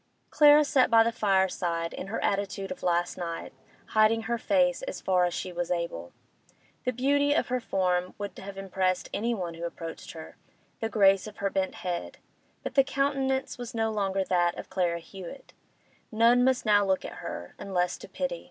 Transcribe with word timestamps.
Clara 0.31 0.65
sat 0.65 0.89
by 0.89 1.03
the 1.03 1.11
fireside, 1.11 1.93
in 1.93 2.07
her 2.07 2.19
attitude 2.23 2.71
of 2.71 2.81
last 2.81 3.17
night, 3.19 3.53
hiding 3.89 4.23
her 4.23 4.39
face 4.39 4.81
as 4.81 4.99
far 4.99 5.25
as 5.25 5.33
she 5.35 5.53
was 5.53 5.69
able. 5.69 6.11
The 6.85 6.91
beauty 6.91 7.35
of 7.35 7.49
her 7.49 7.59
form 7.59 8.15
would 8.17 8.35
have 8.39 8.57
impressed 8.57 9.11
anyone 9.13 9.53
who 9.53 9.63
approached 9.63 10.13
her, 10.13 10.37
the 10.79 10.89
grace 10.89 11.27
of 11.27 11.37
her 11.37 11.51
bent 11.51 11.75
head; 11.85 12.17
but 12.63 12.73
the 12.73 12.83
countenance 12.83 13.59
was 13.59 13.75
no 13.75 13.91
longer 13.91 14.23
that 14.23 14.57
of 14.57 14.71
Clara 14.71 14.97
Hewett; 15.01 15.53
none 16.11 16.43
must 16.43 16.65
now 16.65 16.83
look 16.83 17.05
at 17.05 17.17
her, 17.21 17.53
unless 17.59 17.95
to 17.99 18.09
pity. 18.09 18.39